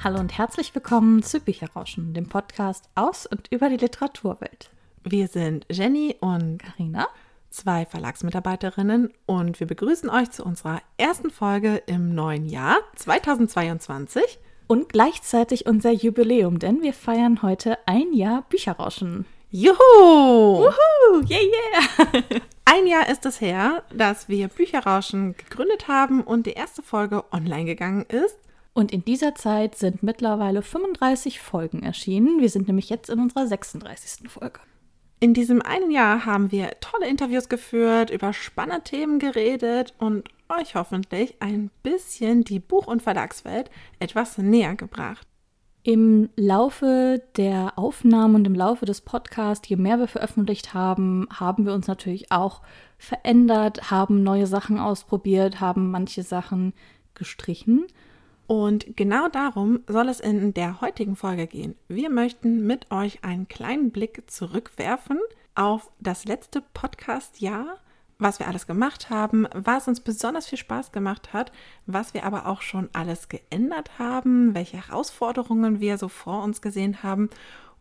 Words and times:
Hallo 0.00 0.20
und 0.20 0.38
herzlich 0.38 0.72
willkommen 0.76 1.24
zu 1.24 1.40
Bücherrauschen, 1.40 2.14
dem 2.14 2.28
Podcast 2.28 2.88
aus 2.94 3.26
und 3.26 3.48
über 3.50 3.68
die 3.68 3.78
Literaturwelt. 3.78 4.70
Wir 5.02 5.26
sind 5.26 5.66
Jenny 5.68 6.14
und 6.20 6.58
Karina, 6.58 7.08
zwei 7.50 7.84
Verlagsmitarbeiterinnen 7.84 9.12
und 9.26 9.58
wir 9.58 9.66
begrüßen 9.66 10.08
euch 10.08 10.30
zu 10.30 10.44
unserer 10.44 10.82
ersten 10.98 11.30
Folge 11.30 11.82
im 11.86 12.14
neuen 12.14 12.46
Jahr 12.46 12.76
2022 12.94 14.38
und 14.68 14.88
gleichzeitig 14.88 15.66
unser 15.66 15.90
Jubiläum, 15.90 16.60
denn 16.60 16.80
wir 16.80 16.94
feiern 16.94 17.42
heute 17.42 17.76
ein 17.86 18.12
Jahr 18.12 18.42
Bücherrauschen. 18.48 19.26
Juhu! 19.50 19.74
Wuhu! 19.74 21.24
Yeah, 21.28 21.40
yeah! 21.40 22.22
Ein 22.66 22.86
Jahr 22.86 23.08
ist 23.08 23.26
es 23.26 23.40
her, 23.40 23.82
dass 23.92 24.28
wir 24.28 24.46
Bücherrauschen 24.46 25.36
gegründet 25.36 25.88
haben 25.88 26.22
und 26.22 26.46
die 26.46 26.52
erste 26.52 26.82
Folge 26.82 27.24
online 27.32 27.64
gegangen 27.64 28.04
ist. 28.04 28.38
Und 28.78 28.92
in 28.92 29.04
dieser 29.04 29.34
Zeit 29.34 29.74
sind 29.74 30.04
mittlerweile 30.04 30.62
35 30.62 31.40
Folgen 31.40 31.82
erschienen. 31.82 32.40
Wir 32.40 32.48
sind 32.48 32.68
nämlich 32.68 32.90
jetzt 32.90 33.10
in 33.10 33.18
unserer 33.18 33.44
36. 33.44 34.30
Folge. 34.30 34.60
In 35.18 35.34
diesem 35.34 35.60
einen 35.62 35.90
Jahr 35.90 36.24
haben 36.26 36.52
wir 36.52 36.70
tolle 36.78 37.08
Interviews 37.08 37.48
geführt, 37.48 38.10
über 38.10 38.32
spannende 38.32 38.84
Themen 38.84 39.18
geredet 39.18 39.94
und 39.98 40.28
euch 40.48 40.76
hoffentlich 40.76 41.34
ein 41.40 41.72
bisschen 41.82 42.44
die 42.44 42.60
Buch- 42.60 42.86
und 42.86 43.02
Verlagswelt 43.02 43.68
etwas 43.98 44.38
näher 44.38 44.76
gebracht. 44.76 45.26
Im 45.82 46.28
Laufe 46.36 47.20
der 47.36 47.72
Aufnahmen 47.80 48.36
und 48.36 48.46
im 48.46 48.54
Laufe 48.54 48.86
des 48.86 49.00
Podcasts, 49.00 49.68
je 49.68 49.74
mehr 49.74 49.98
wir 49.98 50.06
veröffentlicht 50.06 50.72
haben, 50.72 51.26
haben 51.34 51.66
wir 51.66 51.74
uns 51.74 51.88
natürlich 51.88 52.30
auch 52.30 52.62
verändert, 52.96 53.90
haben 53.90 54.22
neue 54.22 54.46
Sachen 54.46 54.78
ausprobiert, 54.78 55.58
haben 55.58 55.90
manche 55.90 56.22
Sachen 56.22 56.74
gestrichen. 57.14 57.88
Und 58.48 58.96
genau 58.96 59.28
darum 59.28 59.80
soll 59.86 60.08
es 60.08 60.20
in 60.20 60.54
der 60.54 60.80
heutigen 60.80 61.16
Folge 61.16 61.46
gehen. 61.46 61.74
Wir 61.86 62.08
möchten 62.08 62.66
mit 62.66 62.90
euch 62.90 63.22
einen 63.22 63.46
kleinen 63.46 63.90
Blick 63.90 64.22
zurückwerfen 64.30 65.18
auf 65.54 65.90
das 66.00 66.24
letzte 66.24 66.62
Podcast-Jahr, 66.62 67.76
was 68.18 68.38
wir 68.38 68.48
alles 68.48 68.66
gemacht 68.66 69.10
haben, 69.10 69.46
was 69.52 69.86
uns 69.86 70.00
besonders 70.00 70.46
viel 70.46 70.56
Spaß 70.56 70.92
gemacht 70.92 71.34
hat, 71.34 71.52
was 71.84 72.14
wir 72.14 72.24
aber 72.24 72.46
auch 72.46 72.62
schon 72.62 72.88
alles 72.94 73.28
geändert 73.28 73.98
haben, 73.98 74.54
welche 74.54 74.78
Herausforderungen 74.78 75.80
wir 75.80 75.98
so 75.98 76.08
vor 76.08 76.42
uns 76.42 76.62
gesehen 76.62 77.02
haben 77.02 77.28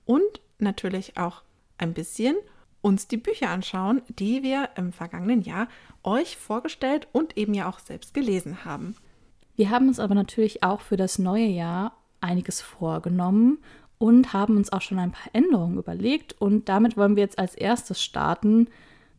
und 0.03 0.41
natürlich 0.59 1.17
auch 1.17 1.43
ein 1.77 1.93
bisschen 1.93 2.35
uns 2.81 3.07
die 3.07 3.15
Bücher 3.15 3.51
anschauen, 3.51 4.01
die 4.09 4.43
wir 4.43 4.71
im 4.75 4.91
vergangenen 4.91 5.43
Jahr 5.43 5.69
euch 6.03 6.35
vorgestellt 6.35 7.07
und 7.13 7.37
eben 7.37 7.53
ja 7.53 7.69
auch 7.69 7.79
selbst 7.79 8.13
gelesen 8.13 8.65
haben. 8.65 8.95
Wir 9.57 9.71
haben 9.71 9.87
uns 9.87 9.99
aber 9.99 10.15
natürlich 10.15 10.63
auch 10.63 10.81
für 10.81 10.97
das 10.97 11.17
neue 11.17 11.47
Jahr 11.47 11.97
einiges 12.21 12.61
vorgenommen 12.61 13.57
und 13.97 14.31
haben 14.31 14.55
uns 14.55 14.71
auch 14.71 14.81
schon 14.81 14.99
ein 14.99 15.11
paar 15.11 15.33
Änderungen 15.33 15.79
überlegt. 15.79 16.39
Und 16.39 16.69
damit 16.69 16.95
wollen 16.95 17.15
wir 17.15 17.23
jetzt 17.23 17.39
als 17.39 17.55
erstes 17.55 18.01
starten. 18.01 18.69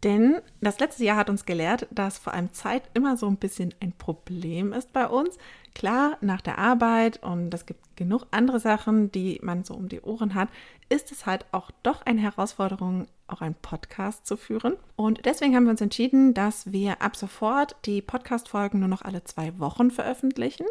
Denn 0.05 0.36
das 0.61 0.78
letzte 0.78 1.05
Jahr 1.05 1.16
hat 1.16 1.28
uns 1.28 1.44
gelehrt, 1.44 1.89
dass 1.91 2.19
vor 2.19 2.34
allem 2.34 2.53
Zeit 2.53 2.84
immer 2.94 3.16
so 3.16 3.27
ein 3.27 3.36
bisschen 3.36 3.75
ein 3.81 3.92
Problem 3.92 4.72
ist 4.72 4.92
bei 4.92 5.09
uns. 5.09 5.36
Klar, 5.78 6.18
nach 6.20 6.40
der 6.40 6.58
Arbeit 6.58 7.22
und 7.22 7.54
es 7.54 7.64
gibt 7.64 7.96
genug 7.96 8.26
andere 8.32 8.58
Sachen, 8.58 9.12
die 9.12 9.38
man 9.44 9.62
so 9.62 9.74
um 9.74 9.88
die 9.88 10.00
Ohren 10.00 10.34
hat, 10.34 10.48
ist 10.88 11.12
es 11.12 11.24
halt 11.24 11.46
auch 11.52 11.70
doch 11.84 12.04
eine 12.04 12.20
Herausforderung, 12.20 13.06
auch 13.28 13.42
einen 13.42 13.54
Podcast 13.54 14.26
zu 14.26 14.36
führen. 14.36 14.76
Und 14.96 15.24
deswegen 15.24 15.54
haben 15.54 15.66
wir 15.66 15.70
uns 15.70 15.80
entschieden, 15.80 16.34
dass 16.34 16.72
wir 16.72 17.00
ab 17.00 17.14
sofort 17.14 17.76
die 17.84 18.02
Podcast-Folgen 18.02 18.80
nur 18.80 18.88
noch 18.88 19.02
alle 19.02 19.22
zwei 19.22 19.56
Wochen 19.60 19.92
veröffentlichen. 19.92 20.66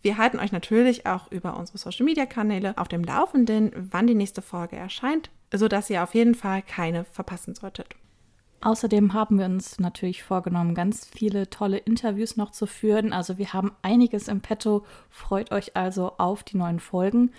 Wir 0.00 0.16
halten 0.16 0.38
euch 0.38 0.52
natürlich 0.52 1.06
auch 1.06 1.28
über 1.32 1.56
unsere 1.56 1.78
Social-Media-Kanäle 1.78 2.74
auf 2.78 2.86
dem 2.86 3.02
Laufenden, 3.02 3.72
wann 3.74 4.06
die 4.06 4.14
nächste 4.14 4.42
Folge 4.42 4.76
erscheint, 4.76 5.28
sodass 5.52 5.90
ihr 5.90 6.04
auf 6.04 6.14
jeden 6.14 6.36
Fall 6.36 6.62
keine 6.62 7.04
verpassen 7.04 7.56
solltet. 7.56 7.96
Außerdem 8.60 9.12
haben 9.12 9.38
wir 9.38 9.46
uns 9.46 9.78
natürlich 9.78 10.22
vorgenommen, 10.22 10.74
ganz 10.74 11.06
viele 11.06 11.50
tolle 11.50 11.78
Interviews 11.78 12.36
noch 12.36 12.50
zu 12.50 12.66
führen. 12.66 13.12
Also 13.12 13.38
wir 13.38 13.52
haben 13.52 13.72
einiges 13.82 14.28
im 14.28 14.40
Petto. 14.40 14.84
Freut 15.10 15.52
euch 15.52 15.76
also 15.76 16.12
auf 16.18 16.42
die 16.42 16.56
neuen 16.56 16.80
Folgen. 16.80 17.32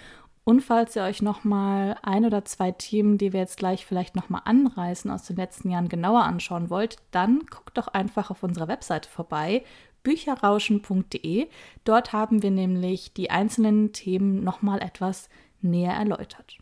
Und 0.43 0.61
falls 0.61 0.95
ihr 0.95 1.03
euch 1.03 1.21
noch 1.21 1.43
mal 1.43 1.97
ein 2.03 2.23
oder 2.23 2.45
zwei 2.45 2.71
Themen, 2.71 3.17
die 3.17 3.33
wir 3.33 3.41
jetzt 3.41 3.57
gleich 3.57 3.85
vielleicht 3.85 4.15
noch 4.15 4.29
mal 4.29 4.43
anreißen 4.45 5.11
aus 5.11 5.23
den 5.23 5.35
letzten 5.35 5.69
Jahren 5.69 5.89
genauer 5.89 6.23
anschauen 6.23 6.69
wollt, 6.69 6.95
dann 7.11 7.39
guckt 7.49 7.77
doch 7.77 7.89
einfach 7.89 8.31
auf 8.31 8.43
unserer 8.43 8.69
Webseite 8.69 9.09
vorbei 9.09 9.65
bücherrauschen.de. 10.03 11.49
Dort 11.83 12.13
haben 12.13 12.43
wir 12.43 12.51
nämlich 12.51 13.11
die 13.11 13.29
einzelnen 13.29 13.91
Themen 13.91 14.41
noch 14.41 14.61
mal 14.61 14.79
etwas 14.81 15.27
näher 15.61 15.93
erläutert. 15.93 16.57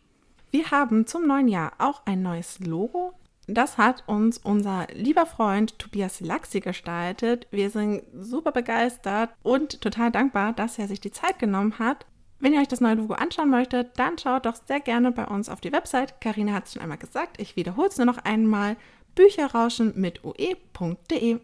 Wir 0.50 0.72
haben 0.72 1.06
zum 1.06 1.28
neuen 1.28 1.46
Jahr 1.46 1.74
auch 1.78 2.02
ein 2.06 2.22
neues 2.22 2.58
Logo. 2.58 3.12
Das 3.46 3.78
hat 3.78 4.02
uns 4.08 4.38
unser 4.38 4.88
lieber 4.92 5.24
Freund 5.24 5.78
Tobias 5.78 6.20
Laxi 6.20 6.60
gestaltet. 6.60 7.46
Wir 7.50 7.70
sind 7.70 8.02
super 8.18 8.50
begeistert 8.52 9.30
und 9.42 9.80
total 9.80 10.10
dankbar, 10.10 10.52
dass 10.52 10.78
er 10.78 10.88
sich 10.88 11.00
die 11.00 11.12
Zeit 11.12 11.38
genommen 11.38 11.78
hat, 11.78 12.06
wenn 12.38 12.52
ihr 12.52 12.60
euch 12.60 12.68
das 12.68 12.80
neue 12.80 12.94
Logo 12.94 13.14
anschauen 13.14 13.50
möchtet, 13.50 13.98
dann 13.98 14.18
schaut 14.18 14.44
doch 14.46 14.56
sehr 14.66 14.80
gerne 14.80 15.10
bei 15.10 15.24
uns 15.26 15.48
auf 15.48 15.60
die 15.60 15.72
Website. 15.72 16.20
Karina 16.20 16.52
hat 16.52 16.66
es 16.66 16.74
schon 16.74 16.82
einmal 16.82 16.98
gesagt, 16.98 17.40
ich 17.40 17.56
wiederhole 17.56 17.88
es 17.88 17.96
nur 17.96 18.06
noch 18.06 18.18
einmal. 18.18 18.76
Bücherrauschen 19.14 19.94
mit 19.96 20.22
ue.de. 20.22 21.40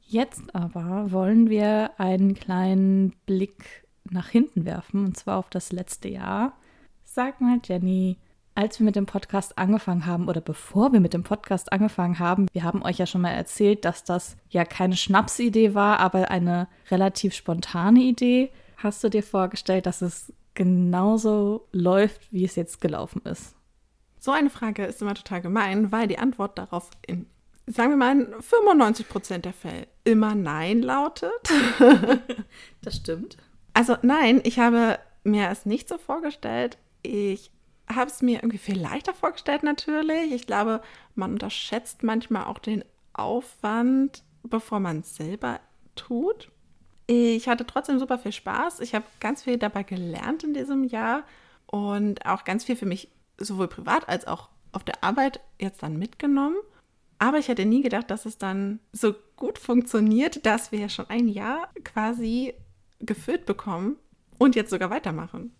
Jetzt 0.00 0.54
aber 0.54 1.12
wollen 1.12 1.50
wir 1.50 1.92
einen 1.98 2.34
kleinen 2.34 3.14
Blick 3.26 3.86
nach 4.10 4.28
hinten 4.28 4.64
werfen, 4.64 5.04
und 5.04 5.16
zwar 5.16 5.38
auf 5.38 5.50
das 5.50 5.72
letzte 5.72 6.08
Jahr. 6.08 6.56
Sag 7.04 7.40
mal, 7.40 7.60
Jenny, 7.62 8.16
als 8.54 8.78
wir 8.78 8.84
mit 8.84 8.96
dem 8.96 9.06
Podcast 9.06 9.56
angefangen 9.58 10.06
haben 10.06 10.28
oder 10.28 10.40
bevor 10.40 10.92
wir 10.92 11.00
mit 11.00 11.14
dem 11.14 11.22
Podcast 11.22 11.72
angefangen 11.72 12.18
haben, 12.18 12.46
wir 12.52 12.64
haben 12.64 12.82
euch 12.82 12.98
ja 12.98 13.06
schon 13.06 13.22
mal 13.22 13.30
erzählt, 13.30 13.84
dass 13.84 14.04
das 14.04 14.36
ja 14.50 14.64
keine 14.64 14.96
Schnapsidee 14.96 15.74
war, 15.74 16.00
aber 16.00 16.30
eine 16.30 16.68
relativ 16.90 17.34
spontane 17.34 18.00
Idee. 18.00 18.50
Hast 18.76 19.02
du 19.02 19.08
dir 19.08 19.22
vorgestellt, 19.22 19.86
dass 19.86 20.02
es 20.02 20.32
genauso 20.54 21.66
läuft, 21.72 22.32
wie 22.32 22.44
es 22.44 22.56
jetzt 22.56 22.80
gelaufen 22.80 23.22
ist? 23.24 23.54
So 24.18 24.30
eine 24.30 24.50
Frage 24.50 24.84
ist 24.84 25.02
immer 25.02 25.14
total 25.14 25.40
gemein, 25.40 25.90
weil 25.90 26.06
die 26.06 26.18
Antwort 26.18 26.58
darauf 26.58 26.90
in, 27.06 27.26
sagen 27.66 27.90
wir 27.90 27.96
mal, 27.96 28.20
in 28.20 28.42
95 28.42 29.08
Prozent 29.08 29.44
der 29.46 29.52
Fälle 29.52 29.88
immer 30.04 30.34
Nein 30.34 30.82
lautet. 30.82 31.32
das 32.82 32.96
stimmt. 32.96 33.36
Also 33.72 33.96
nein, 34.02 34.40
ich 34.44 34.58
habe 34.58 34.98
mir 35.24 35.48
es 35.50 35.64
nicht 35.64 35.88
so 35.88 35.98
vorgestellt. 35.98 36.76
Ich 37.02 37.50
habe 37.94 38.10
es 38.10 38.22
mir 38.22 38.38
irgendwie 38.38 38.58
viel 38.58 38.80
leichter 38.80 39.14
vorgestellt 39.14 39.62
natürlich. 39.62 40.32
Ich 40.32 40.46
glaube, 40.46 40.82
man 41.14 41.32
unterschätzt 41.32 42.02
manchmal 42.02 42.44
auch 42.44 42.58
den 42.58 42.84
Aufwand, 43.12 44.22
bevor 44.42 44.80
man 44.80 45.00
es 45.00 45.16
selber 45.16 45.60
tut. 45.94 46.50
Ich 47.06 47.48
hatte 47.48 47.66
trotzdem 47.66 47.98
super 47.98 48.18
viel 48.18 48.32
Spaß. 48.32 48.80
Ich 48.80 48.94
habe 48.94 49.04
ganz 49.20 49.42
viel 49.42 49.58
dabei 49.58 49.82
gelernt 49.82 50.44
in 50.44 50.54
diesem 50.54 50.84
Jahr 50.84 51.24
und 51.66 52.24
auch 52.26 52.44
ganz 52.44 52.64
viel 52.64 52.76
für 52.76 52.86
mich 52.86 53.08
sowohl 53.38 53.68
privat 53.68 54.08
als 54.08 54.26
auch 54.26 54.48
auf 54.72 54.84
der 54.84 55.02
Arbeit 55.02 55.40
jetzt 55.60 55.82
dann 55.82 55.98
mitgenommen. 55.98 56.56
Aber 57.18 57.38
ich 57.38 57.48
hätte 57.48 57.64
nie 57.64 57.82
gedacht, 57.82 58.10
dass 58.10 58.26
es 58.26 58.38
dann 58.38 58.80
so 58.92 59.14
gut 59.36 59.58
funktioniert, 59.58 60.44
dass 60.44 60.72
wir 60.72 60.88
schon 60.88 61.08
ein 61.08 61.28
Jahr 61.28 61.68
quasi 61.84 62.54
gefüllt 62.98 63.46
bekommen 63.46 63.96
und 64.38 64.56
jetzt 64.56 64.70
sogar 64.70 64.90
weitermachen. 64.90 65.52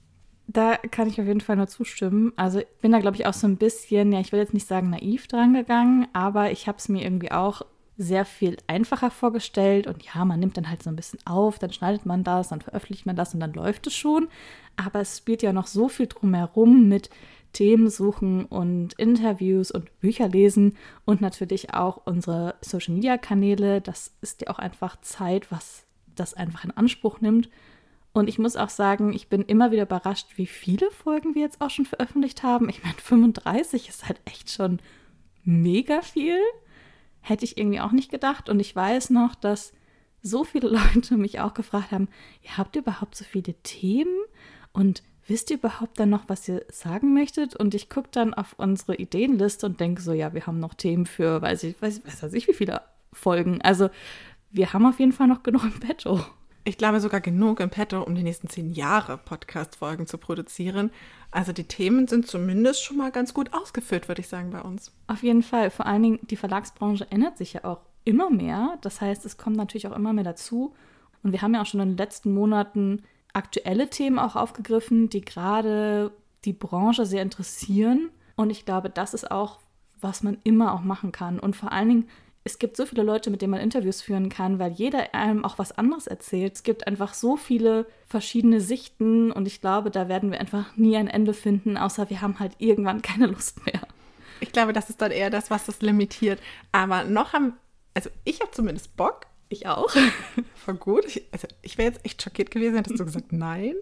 Da 0.53 0.77
kann 0.77 1.09
ich 1.09 1.21
auf 1.21 1.27
jeden 1.27 1.41
Fall 1.41 1.57
nur 1.57 1.69
zustimmen. 1.69 2.33
Also 2.37 2.59
ich 2.59 2.67
bin 2.83 2.93
da, 2.93 2.99
glaube 2.99 3.17
ich, 3.17 3.27
auch 3.27 3.33
so 3.33 3.47
ein 3.47 3.57
bisschen, 3.57 4.13
ja, 4.13 4.21
ich 4.21 4.33
will 4.33 4.41
jetzt 4.41 4.53
nicht 4.53 4.67
sagen 4.67 4.91
naiv 4.91 5.27
dran 5.27 5.55
gegangen, 5.55 6.09
aber 6.13 6.51
ich 6.51 6.67
habe 6.69 6.79
es 6.79 6.89
mir 6.89 7.03
irgendwie 7.03 7.33
auch 7.33 7.63
sehr 7.97 8.25
viel 8.25 8.57
einfacher 8.67 9.11
vorgestellt. 9.11 9.87
Und 9.87 10.03
ja, 10.03 10.25
man 10.25 10.41
nimmt 10.41 10.57
dann 10.57 10.69
halt 10.69 10.83
so 10.83 10.91
ein 10.91 10.97
bisschen 10.97 11.21
auf, 11.25 11.59
dann 11.59 11.73
schneidet 11.73 12.05
man 12.05 12.25
das, 12.25 12.49
dann 12.49 12.61
veröffentlicht 12.61 13.07
man 13.07 13.17
das 13.17 13.33
und 13.33 13.41
dann 13.41 13.55
läuft 13.55 13.87
es 13.87 13.95
schon. 13.95 14.29
Aber 14.77 15.01
es 15.01 15.19
spielt 15.19 15.43
ja 15.43 15.53
noch 15.53 15.67
so 15.67 15.89
viel 15.89 16.07
drumherum 16.07 16.89
mit 16.89 17.09
Themen 17.53 17.89
suchen 17.89 18.45
und 18.47 18.95
Interviews 18.95 19.71
und 19.71 20.01
Bücher 20.01 20.29
lesen 20.29 20.77
und 21.05 21.21
natürlich 21.21 21.75
auch 21.75 22.03
unsere 22.05 22.57
Social-Media-Kanäle. 22.63 23.81
Das 23.81 24.13
ist 24.21 24.43
ja 24.43 24.51
auch 24.51 24.59
einfach 24.59 25.01
Zeit, 25.01 25.51
was 25.51 25.85
das 26.15 26.35
einfach 26.35 26.65
in 26.65 26.71
Anspruch 26.73 27.21
nimmt. 27.21 27.49
Und 28.13 28.29
ich 28.29 28.39
muss 28.39 28.57
auch 28.57 28.69
sagen, 28.69 29.13
ich 29.13 29.29
bin 29.29 29.43
immer 29.43 29.71
wieder 29.71 29.85
überrascht, 29.85 30.29
wie 30.37 30.47
viele 30.47 30.91
Folgen 30.91 31.35
wir 31.35 31.43
jetzt 31.43 31.61
auch 31.61 31.71
schon 31.71 31.87
veröffentlicht 31.87 32.43
haben. 32.43 32.69
Ich 32.69 32.83
meine, 32.83 32.95
35 32.95 33.89
ist 33.89 34.07
halt 34.07 34.21
echt 34.27 34.51
schon 34.51 34.81
mega 35.45 36.03
viel. 36.03 36.39
Hätte 37.21 37.45
ich 37.45 37.57
irgendwie 37.57 37.81
auch 37.81 37.93
nicht 37.93 38.11
gedacht. 38.11 38.51
Und 38.51 38.61
ich 38.61 38.77
weiß 38.77 39.11
noch, 39.11 39.35
dass 39.35 39.73
so 40.21 40.45
viele 40.45 40.69
Leute 40.95 41.17
mich 41.17 41.41
auch 41.41 41.55
gefragt 41.55 41.93
haben, 41.93 42.09
ja, 42.43 42.59
habt 42.59 42.77
ihr 42.77 42.83
überhaupt 42.83 43.15
so 43.15 43.25
viele 43.25 43.55
Themen? 43.63 44.15
Und 44.73 45.03
wisst 45.27 45.51
ihr 45.51 45.57
überhaupt 45.57 45.99
dann 45.99 46.11
noch, 46.11 46.29
was 46.29 46.47
ihr 46.49 46.67
sagen 46.71 47.15
möchtet? 47.15 47.57
Und 47.57 47.75
ich 47.75 47.89
gucke 47.89 48.09
dann 48.13 48.35
auf 48.35 48.55
unsere 48.59 48.97
Ideenliste 48.97 49.65
und 49.65 49.81
denke 49.81 50.03
so, 50.03 50.13
ja, 50.13 50.35
wir 50.35 50.47
haben 50.47 50.61
noch 50.61 50.75
Themen 50.75 51.07
für, 51.07 51.41
weiß 51.41 51.63
ich, 51.65 51.81
weiß, 51.81 52.03
weiß 52.05 52.35
ich, 52.35 52.47
wie 52.47 52.55
viele 52.55 52.83
Folgen. 53.13 53.63
Also 53.63 53.89
wir 54.51 54.75
haben 54.75 54.85
auf 54.85 55.01
jeden 55.01 55.13
Fall 55.13 55.29
noch 55.29 55.43
genug 55.43 55.65
im 55.65 55.81
Petto. 55.81 56.21
Ich 56.65 56.79
glaube 56.79 57.01
sogar 57.01 57.21
genug 57.21 57.59
im 57.59 57.71
Petto, 57.71 58.03
um 58.03 58.15
die 58.15 58.23
nächsten 58.23 58.49
zehn 58.49 58.71
Jahre 58.71 59.19
Podcast-Folgen 59.19 60.07
zu 60.07 60.17
produzieren. 60.17 60.93
Also 61.33 61.53
die 61.53 61.65
Themen 61.65 62.07
sind 62.07 62.29
zumindest 62.29 62.85
schon 62.85 62.99
mal 62.99 63.11
ganz 63.11 63.35
gut 63.35 63.53
ausgefüllt, 63.53 64.07
würde 64.07 64.21
ich 64.21 64.29
sagen, 64.29 64.51
bei 64.51 64.61
uns. 64.61 64.93
Auf 65.09 65.25
jeden 65.25 65.43
Fall. 65.43 65.71
Vor 65.71 65.87
allen 65.87 66.05
Dingen, 66.05 66.21
die 66.23 66.37
Verlagsbranche 66.37 67.11
ändert 67.11 67.37
sich 67.37 67.55
ja 67.55 67.65
auch 67.65 67.81
immer 68.05 68.31
mehr. 68.31 68.79
Das 68.81 69.01
heißt, 69.01 69.25
es 69.25 69.39
kommt 69.39 69.57
natürlich 69.57 69.89
auch 69.89 69.97
immer 69.97 70.13
mehr 70.13 70.23
dazu. 70.23 70.73
Und 71.25 71.33
wir 71.33 71.43
haben 71.43 71.55
ja 71.55 71.63
auch 71.63 71.67
schon 71.67 71.81
in 71.81 71.91
den 71.91 71.97
letzten 71.97 72.33
Monaten 72.33 73.03
aktuelle 73.33 73.91
Themen 73.91 74.21
auch 74.21 74.37
aufgegriffen, 74.37 75.09
die 75.09 75.23
gerade 75.23 76.13
die 76.45 76.53
Branche 76.53 77.07
sehr 77.07 77.23
interessieren. 77.23 78.11
Und 78.37 78.51
ich 78.51 78.65
glaube, 78.65 78.89
das 78.89 79.15
ist 79.15 79.33
auch, 79.33 79.59
was 80.01 80.23
man 80.23 80.39
immer 80.45 80.75
auch 80.75 80.83
machen 80.83 81.11
kann. 81.11 81.41
Und 81.41 81.57
vor 81.57 81.73
allen 81.73 81.89
Dingen 81.89 82.09
es 82.45 82.59
gibt 82.59 82.77
so 82.77 82.87
viele 82.87 83.03
Leute, 83.05 83.31
mit 83.31 83.41
denen 83.41 83.53
man 83.53 83.61
Interviews 83.61 84.03
führen 84.03 84.29
kann, 84.29 84.59
weil 84.59 84.73
jeder 84.73 85.15
einem 85.15 85.45
auch 85.45 85.59
was 85.59 85.73
anderes 85.79 86.09
erzählt. 86.09 86.55
Es 86.55 86.63
gibt 86.63 86.87
einfach 86.87 87.15
so 87.15 87.37
viele 87.37 87.87
verschiedene 88.07 88.61
Sichten 88.61 89.31
und 89.31 89.47
ich 89.47 89.61
glaube, 89.61 89.91
da 89.91 90.09
werden 90.09 90.33
wir 90.33 90.41
einfach 90.41 90.77
nie 90.77 90.97
ein 90.97 91.09
Ende 91.09 91.35
finden, 91.35 91.77
außer 91.77 92.11
wir 92.11 92.21
haben 92.21 92.41
halt 92.41 92.53
irgendwann 92.59 93.03
keine 93.03 93.27
Lust 93.27 93.65
mehr. 93.65 93.81
Ich 94.41 94.51
glaube, 94.51 94.73
das 94.73 94.91
ist 94.91 95.01
dann 95.01 95.13
eher 95.13 95.31
das, 95.31 95.51
was 95.51 95.67
das 95.67 95.83
limitiert. 95.83 96.41
Aber 96.73 97.05
noch 97.05 97.33
haben, 97.33 97.55
also 97.95 98.11
ich 98.25 98.41
habe 98.41 98.51
zumindest 98.51 98.97
Bock. 98.97 99.27
Ich 99.49 99.69
auch. 99.69 99.91
Voll 100.55 100.75
gut. 100.75 101.05
Ich, 101.05 101.27
also 101.31 101.47
ich 101.61 101.79
wäre 101.79 101.93
jetzt 101.93 102.05
echt 102.05 102.23
schockiert 102.23 102.51
gewesen, 102.51 102.75
hättest 102.75 102.99
du 102.99 103.05
gesagt 103.05 103.33
nein. 103.33 103.75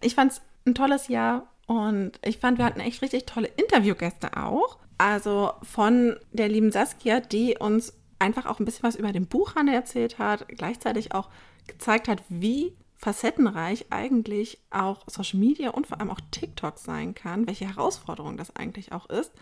Ich 0.00 0.16
fand 0.16 0.32
es 0.32 0.40
ein 0.66 0.74
tolles 0.74 1.08
Jahr 1.08 1.48
und 1.66 2.18
ich 2.24 2.38
fand, 2.38 2.58
wir 2.58 2.64
hatten 2.64 2.80
echt 2.80 3.02
richtig 3.02 3.26
tolle 3.26 3.48
Interviewgäste 3.56 4.36
auch. 4.36 4.78
Also 4.98 5.52
von 5.62 6.16
der 6.32 6.48
lieben 6.48 6.72
Saskia, 6.72 7.20
die 7.20 7.56
uns 7.58 7.94
einfach 8.20 8.46
auch 8.46 8.60
ein 8.60 8.64
bisschen 8.64 8.84
was 8.84 8.96
über 8.96 9.12
den 9.12 9.26
Buchhandel 9.26 9.74
erzählt 9.74 10.18
hat, 10.18 10.46
gleichzeitig 10.48 11.12
auch 11.12 11.28
gezeigt 11.66 12.08
hat, 12.08 12.22
wie 12.28 12.74
facettenreich 12.96 13.86
eigentlich 13.90 14.58
auch 14.70 15.04
Social 15.06 15.40
Media 15.40 15.70
und 15.70 15.86
vor 15.86 15.98
allem 15.98 16.10
auch 16.10 16.20
TikTok 16.30 16.78
sein 16.78 17.14
kann, 17.14 17.46
welche 17.46 17.66
Herausforderung 17.66 18.36
das 18.36 18.54
eigentlich 18.54 18.92
auch 18.92 19.08
ist. 19.08 19.32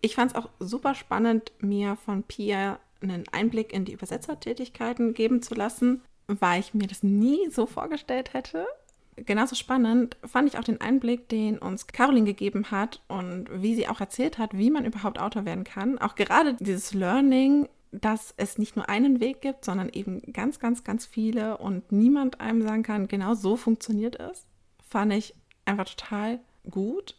Ich 0.00 0.14
fand 0.14 0.32
es 0.32 0.36
auch 0.36 0.48
super 0.58 0.94
spannend, 0.94 1.52
mir 1.60 1.96
von 1.96 2.22
Pia 2.22 2.78
einen 3.02 3.24
Einblick 3.30 3.72
in 3.72 3.84
die 3.84 3.92
Übersetzertätigkeiten 3.92 5.12
geben 5.12 5.42
zu 5.42 5.54
lassen, 5.54 6.02
weil 6.26 6.60
ich 6.60 6.72
mir 6.72 6.86
das 6.86 7.02
nie 7.02 7.50
so 7.50 7.66
vorgestellt 7.66 8.32
hätte. 8.32 8.66
Genauso 9.16 9.54
spannend 9.54 10.16
fand 10.24 10.48
ich 10.48 10.58
auch 10.58 10.64
den 10.64 10.80
Einblick, 10.80 11.28
den 11.28 11.58
uns 11.58 11.86
Caroline 11.86 12.26
gegeben 12.26 12.70
hat 12.70 13.00
und 13.06 13.46
wie 13.52 13.74
sie 13.74 13.86
auch 13.86 14.00
erzählt 14.00 14.38
hat, 14.38 14.56
wie 14.56 14.70
man 14.70 14.84
überhaupt 14.84 15.20
Autor 15.20 15.44
werden 15.44 15.64
kann. 15.64 15.98
Auch 15.98 16.14
gerade 16.16 16.54
dieses 16.54 16.94
Learning 16.94 17.68
dass 18.00 18.34
es 18.36 18.58
nicht 18.58 18.76
nur 18.76 18.88
einen 18.88 19.20
Weg 19.20 19.40
gibt, 19.40 19.64
sondern 19.64 19.88
eben 19.88 20.20
ganz, 20.32 20.58
ganz, 20.58 20.84
ganz 20.84 21.06
viele 21.06 21.58
und 21.58 21.92
niemand 21.92 22.40
einem 22.40 22.62
sagen 22.62 22.82
kann, 22.82 23.08
genau 23.08 23.34
so 23.34 23.56
funktioniert 23.56 24.18
es, 24.18 24.46
fand 24.88 25.12
ich 25.12 25.34
einfach 25.64 25.88
total 25.88 26.40
gut. 26.70 27.16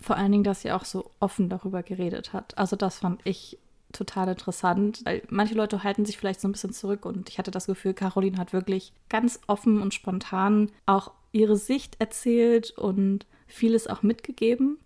Vor 0.00 0.16
allen 0.16 0.32
Dingen, 0.32 0.44
dass 0.44 0.62
sie 0.62 0.72
auch 0.72 0.84
so 0.84 1.10
offen 1.20 1.48
darüber 1.48 1.82
geredet 1.82 2.32
hat. 2.32 2.58
Also 2.58 2.76
das 2.76 2.98
fand 2.98 3.20
ich 3.24 3.58
total 3.92 4.28
interessant, 4.28 5.02
weil 5.04 5.22
manche 5.28 5.54
Leute 5.54 5.82
halten 5.82 6.04
sich 6.04 6.18
vielleicht 6.18 6.40
so 6.40 6.48
ein 6.48 6.52
bisschen 6.52 6.72
zurück 6.72 7.06
und 7.06 7.28
ich 7.28 7.38
hatte 7.38 7.50
das 7.50 7.66
Gefühl, 7.66 7.94
Caroline 7.94 8.38
hat 8.38 8.52
wirklich 8.52 8.92
ganz 9.08 9.40
offen 9.46 9.80
und 9.80 9.94
spontan 9.94 10.70
auch 10.84 11.12
ihre 11.32 11.56
Sicht 11.56 12.00
erzählt 12.00 12.72
und 12.72 13.26
vieles 13.46 13.86
auch 13.86 14.02
mitgegeben. 14.02 14.78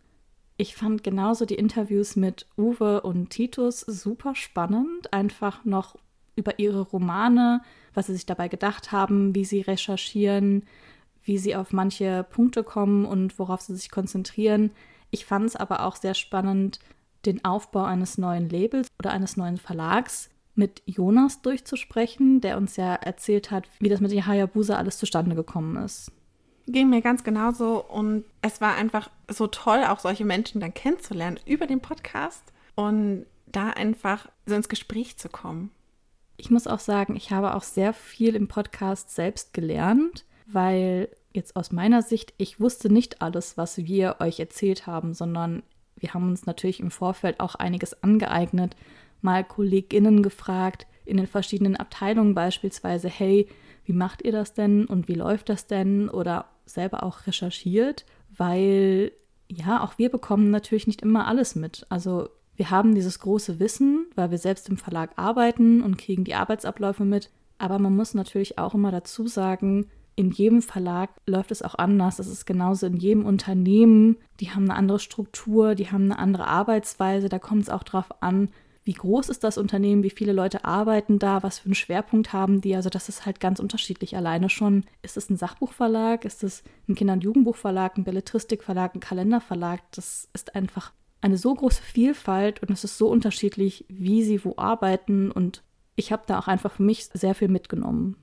Ich 0.61 0.75
fand 0.75 1.05
genauso 1.05 1.45
die 1.45 1.55
Interviews 1.55 2.17
mit 2.17 2.45
Uwe 2.57 3.03
und 3.03 3.31
Titus 3.31 3.81
super 3.83 4.35
spannend, 4.35 5.13
einfach 5.13 5.65
noch 5.65 5.95
über 6.35 6.59
ihre 6.59 6.81
Romane, 6.81 7.63
was 7.95 8.09
sie 8.09 8.15
sich 8.15 8.27
dabei 8.27 8.49
gedacht 8.49 8.91
haben, 8.91 9.37
wie 9.37 9.45
sie 9.45 9.61
recherchieren, 9.61 10.65
wie 11.23 11.39
sie 11.39 11.55
auf 11.55 11.73
manche 11.73 12.27
Punkte 12.29 12.65
kommen 12.65 13.05
und 13.05 13.39
worauf 13.39 13.61
sie 13.61 13.77
sich 13.77 13.89
konzentrieren. 13.89 14.73
Ich 15.13 15.27
fand 15.27 15.47
es 15.47 15.55
aber 15.55 15.85
auch 15.85 15.95
sehr 15.95 16.15
spannend, 16.15 16.81
den 17.25 17.45
Aufbau 17.45 17.85
eines 17.85 18.19
neuen 18.19 18.49
Labels 18.49 18.89
oder 18.99 19.13
eines 19.13 19.37
neuen 19.37 19.59
Verlags 19.59 20.29
mit 20.57 20.83
Jonas 20.87 21.41
durchzusprechen, 21.41 22.41
der 22.41 22.57
uns 22.57 22.75
ja 22.75 22.97
erzählt 22.97 23.53
hat, 23.53 23.69
wie 23.79 23.89
das 23.89 24.01
mit 24.01 24.11
Hayabusa 24.11 24.77
alles 24.77 24.99
zustande 24.99 25.37
gekommen 25.37 25.77
ist 25.77 26.11
ging 26.73 26.91
mir 26.91 27.03
ganz 27.03 27.25
genauso 27.25 27.85
und 27.85 28.25
es 28.43 28.61
war 28.61 28.75
einfach 28.75 29.11
so 29.29 29.47
toll, 29.47 29.85
auch 29.85 30.01
solche 30.01 30.25
Menschen 30.25 30.61
dann 30.61 30.75
kennenzulernen 30.75 31.41
über 31.47 31.67
den 31.67 31.81
Podcast 31.81 32.53
und 32.75 33.27
da 33.47 33.71
einfach 33.71 34.29
so 34.47 34.55
ins 34.55 34.69
Gespräch 34.69 35.17
zu 35.17 35.29
kommen. 35.29 35.71
Ich 36.37 36.51
muss 36.51 36.67
auch 36.67 36.79
sagen, 36.79 37.17
ich 37.17 37.31
habe 37.31 37.55
auch 37.55 37.63
sehr 37.63 37.93
viel 37.93 38.37
im 38.37 38.49
Podcast 38.49 39.15
selbst 39.15 39.53
gelernt, 39.53 40.25
weil 40.47 41.09
jetzt 41.33 41.57
aus 41.57 41.73
meiner 41.73 42.03
Sicht, 42.03 42.33
ich 42.37 42.61
wusste 42.61 42.93
nicht 42.93 43.23
alles, 43.23 43.57
was 43.57 43.79
wir 43.79 44.17
euch 44.21 44.39
erzählt 44.39 44.87
haben, 44.87 45.15
sondern 45.15 45.63
wir 45.97 46.15
haben 46.15 46.29
uns 46.29 46.47
natürlich 46.47 46.81
im 46.81 46.91
Vorfeld 46.91 47.41
auch 47.41 47.55
einiges 47.55 48.03
angeeignet, 48.03 48.77
mal 49.21 49.43
Kolleginnen 49.45 50.23
gefragt, 50.23 50.87
in 51.05 51.17
den 51.17 51.27
verschiedenen 51.27 51.77
Abteilungen 51.77 52.35
beispielsweise, 52.35 53.09
hey, 53.09 53.49
wie 53.85 53.95
macht 53.95 54.23
ihr 54.23 54.33
das 54.33 54.53
denn 54.53 54.85
und 54.85 55.09
wie 55.09 55.15
läuft 55.15 55.49
das 55.49 55.67
denn? 55.67 56.09
Oder 56.09 56.45
selber 56.69 57.03
auch 57.03 57.27
recherchiert, 57.27 58.05
weil 58.37 59.13
ja, 59.49 59.83
auch 59.83 59.99
wir 59.99 60.11
bekommen 60.11 60.51
natürlich 60.51 60.87
nicht 60.87 61.03
immer 61.03 61.27
alles 61.27 61.55
mit. 61.55 61.87
Also 61.89 62.29
wir 62.57 62.71
haben 62.71 62.95
dieses 62.95 63.19
große 63.21 63.61
Wissen, 63.61 64.07
weil 64.15 64.31
wir 64.31 64.39
selbst 64.39 64.69
im 64.69 64.77
Verlag 64.77 65.13
arbeiten 65.17 65.83
und 65.83 65.97
kriegen 65.97 66.25
die 66.25 66.35
Arbeitsabläufe 66.35 67.05
mit. 67.05 67.31
Aber 67.57 67.79
man 67.79 67.97
muss 67.97 68.15
natürlich 68.15 68.59
auch 68.59 68.75
immer 68.75 68.91
dazu 68.91 69.27
sagen, 69.27 69.87
in 70.17 70.33
jedem 70.33 70.63
Verlag 70.63 71.11
läuft 71.27 71.53
es 71.53 71.63
auch 71.63 71.77
anders. 71.77 72.17
Das 72.17 72.27
ist 72.27 72.45
genauso 72.45 72.87
in 72.87 72.97
jedem 72.97 73.25
Unternehmen. 73.25 74.17
Die 74.41 74.51
haben 74.51 74.65
eine 74.65 74.75
andere 74.75 74.99
Struktur, 74.99 75.77
die 75.77 75.91
haben 75.93 76.05
eine 76.05 76.19
andere 76.19 76.49
Arbeitsweise. 76.49 77.29
Da 77.29 77.39
kommt 77.39 77.63
es 77.63 77.71
auch 77.71 77.85
darauf 77.85 78.21
an, 78.21 78.49
wie 78.89 78.95
groß 78.95 79.29
ist 79.29 79.45
das 79.45 79.59
Unternehmen, 79.59 80.03
wie 80.03 80.09
viele 80.09 80.33
Leute 80.33 80.65
arbeiten 80.65 81.19
da, 81.19 81.43
was 81.43 81.59
für 81.59 81.67
einen 81.67 81.75
Schwerpunkt 81.75 82.33
haben 82.33 82.63
die. 82.63 82.75
Also 82.75 82.89
das 82.89 83.11
ist 83.11 83.27
halt 83.27 83.39
ganz 83.39 83.61
unterschiedlich. 83.61 84.17
Alleine 84.17 84.49
schon, 84.49 84.87
ist 85.03 85.19
es 85.19 85.29
ein 85.29 85.37
Sachbuchverlag, 85.37 86.25
ist 86.25 86.43
es 86.43 86.63
ein 86.89 86.95
Kinder- 86.95 87.13
und 87.13 87.23
Jugendbuchverlag, 87.23 87.99
ein 87.99 88.05
Belletristikverlag, 88.05 88.95
ein 88.95 89.01
Kalenderverlag. 89.01 89.81
Das 89.91 90.31
ist 90.33 90.55
einfach 90.55 90.95
eine 91.21 91.37
so 91.37 91.55
große 91.55 91.83
Vielfalt 91.83 92.63
und 92.63 92.71
es 92.71 92.83
ist 92.83 92.97
so 92.97 93.11
unterschiedlich, 93.11 93.85
wie 93.91 94.23
sie 94.23 94.43
wo 94.43 94.55
arbeiten. 94.57 95.31
Und 95.31 95.63
ich 95.95 96.11
habe 96.11 96.23
da 96.27 96.39
auch 96.39 96.49
einfach 96.49 96.73
für 96.73 96.83
mich 96.83 97.11
sehr 97.13 97.35
viel 97.35 97.49
mitgenommen. 97.49 98.17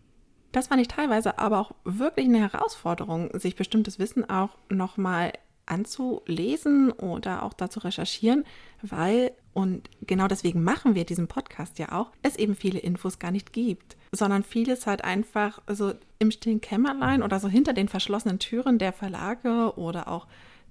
Das 0.51 0.69
fand 0.69 0.81
ich 0.81 0.87
teilweise 0.87 1.37
aber 1.37 1.59
auch 1.59 1.73
wirklich 1.83 2.25
eine 2.25 2.39
Herausforderung, 2.39 3.29
sich 3.37 3.55
bestimmtes 3.55 3.99
Wissen 3.99 4.27
auch 4.27 4.57
nochmal 4.69 5.33
anzulesen 5.67 6.91
oder 6.91 7.43
auch 7.43 7.53
dazu 7.53 7.81
recherchieren, 7.81 8.45
weil, 8.81 9.31
und 9.55 9.89
genau 10.01 10.27
deswegen 10.27 10.63
machen 10.63 10.95
wir 10.95 11.05
diesen 11.05 11.29
Podcast 11.29 11.79
ja 11.79 11.93
auch, 11.93 12.11
es 12.21 12.35
eben 12.35 12.55
viele 12.55 12.77
Infos 12.77 13.19
gar 13.19 13.31
nicht 13.31 13.53
gibt, 13.53 13.95
sondern 14.11 14.43
vieles 14.43 14.85
halt 14.85 15.05
einfach 15.05 15.61
so 15.67 15.93
im 16.19 16.29
stillen 16.31 16.59
Kämmerlein 16.59 17.23
oder 17.23 17.39
so 17.39 17.47
hinter 17.47 17.71
den 17.71 17.87
verschlossenen 17.87 18.37
Türen 18.37 18.79
der 18.79 18.91
Verlage 18.91 19.71
oder 19.77 20.09
auch 20.09 20.27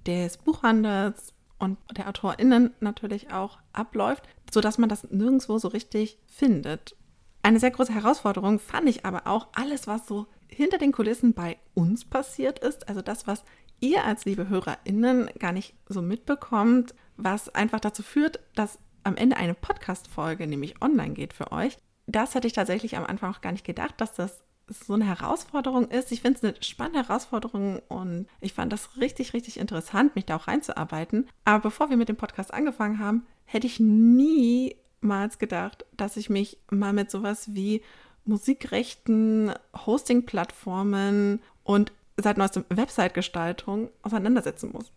des 0.06 0.36
Buchhandels 0.36 1.32
und 1.58 1.78
der 1.96 2.08
AutorInnen 2.10 2.74
natürlich 2.80 3.32
auch 3.32 3.58
abläuft, 3.72 4.24
sodass 4.52 4.76
man 4.76 4.90
das 4.90 5.10
nirgendwo 5.10 5.56
so 5.56 5.68
richtig 5.68 6.18
findet. 6.26 6.94
Eine 7.42 7.60
sehr 7.60 7.70
große 7.70 7.94
Herausforderung 7.94 8.58
fand 8.58 8.86
ich 8.86 9.06
aber 9.06 9.26
auch 9.26 9.46
alles, 9.54 9.86
was 9.86 10.06
so 10.06 10.26
hinter 10.46 10.76
den 10.76 10.92
Kulissen 10.92 11.32
bei 11.32 11.56
uns 11.72 12.04
passiert 12.04 12.58
ist, 12.58 12.86
also 12.86 13.00
das, 13.00 13.26
was 13.26 13.44
ihr 13.80 14.04
als 14.04 14.24
liebe 14.24 14.48
HörerInnen 14.48 15.30
gar 15.38 15.52
nicht 15.52 15.74
so 15.88 16.02
mitbekommt, 16.02 16.94
was 17.16 17.48
einfach 17.48 17.80
dazu 17.80 18.02
führt, 18.02 18.40
dass 18.54 18.78
am 19.02 19.16
Ende 19.16 19.36
eine 19.36 19.54
Podcast-Folge 19.54 20.46
nämlich 20.46 20.80
online 20.82 21.14
geht 21.14 21.32
für 21.32 21.52
euch. 21.52 21.76
Das 22.06 22.34
hätte 22.34 22.46
ich 22.46 22.52
tatsächlich 22.52 22.96
am 22.96 23.04
Anfang 23.04 23.32
auch 23.32 23.40
gar 23.40 23.52
nicht 23.52 23.64
gedacht, 23.64 23.94
dass 23.98 24.14
das 24.14 24.42
so 24.68 24.94
eine 24.94 25.04
Herausforderung 25.04 25.90
ist. 25.90 26.10
Ich 26.10 26.22
finde 26.22 26.38
es 26.38 26.44
eine 26.44 26.62
spannende 26.62 27.06
Herausforderung 27.06 27.80
und 27.88 28.26
ich 28.40 28.54
fand 28.54 28.72
das 28.72 28.96
richtig, 28.98 29.34
richtig 29.34 29.58
interessant, 29.58 30.14
mich 30.14 30.24
da 30.24 30.36
auch 30.36 30.48
reinzuarbeiten. 30.48 31.28
Aber 31.44 31.60
bevor 31.60 31.90
wir 31.90 31.96
mit 31.96 32.08
dem 32.08 32.16
Podcast 32.16 32.52
angefangen 32.52 32.98
haben, 32.98 33.26
hätte 33.44 33.66
ich 33.66 33.78
niemals 33.78 35.38
gedacht, 35.38 35.84
dass 35.96 36.16
ich 36.16 36.30
mich 36.30 36.58
mal 36.70 36.92
mit 36.92 37.10
sowas 37.10 37.54
wie 37.54 37.82
Musikrechten, 38.24 39.52
Hosting-Plattformen 39.86 41.42
und 41.62 41.92
seit 42.16 42.38
neuestem 42.38 42.64
Website-Gestaltung 42.68 43.90
auseinandersetzen 44.02 44.70
muss. 44.72 44.92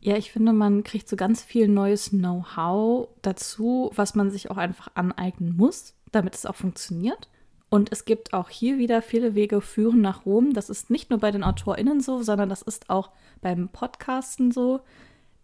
Ja, 0.00 0.16
ich 0.16 0.30
finde, 0.30 0.52
man 0.52 0.84
kriegt 0.84 1.08
so 1.08 1.16
ganz 1.16 1.42
viel 1.42 1.66
neues 1.66 2.10
Know-how 2.10 3.08
dazu, 3.22 3.90
was 3.94 4.14
man 4.14 4.30
sich 4.30 4.50
auch 4.50 4.56
einfach 4.56 4.90
aneignen 4.94 5.56
muss, 5.56 5.94
damit 6.12 6.34
es 6.34 6.46
auch 6.46 6.54
funktioniert. 6.54 7.28
Und 7.70 7.92
es 7.92 8.04
gibt 8.04 8.32
auch 8.32 8.48
hier 8.48 8.78
wieder 8.78 9.02
viele 9.02 9.34
Wege 9.34 9.60
führen 9.60 10.00
nach 10.00 10.24
Rom. 10.24 10.54
Das 10.54 10.70
ist 10.70 10.88
nicht 10.88 11.10
nur 11.10 11.18
bei 11.18 11.30
den 11.30 11.44
AutorInnen 11.44 12.00
so, 12.00 12.22
sondern 12.22 12.48
das 12.48 12.62
ist 12.62 12.88
auch 12.88 13.10
beim 13.42 13.68
Podcasten 13.68 14.52
so. 14.52 14.80